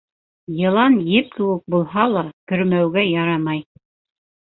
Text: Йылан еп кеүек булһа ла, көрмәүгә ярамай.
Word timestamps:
Йылан 0.61 0.95
еп 1.17 1.29
кеүек 1.35 1.63
булһа 1.75 2.09
ла, 2.17 2.25
көрмәүгә 2.53 3.09
ярамай. 3.13 3.67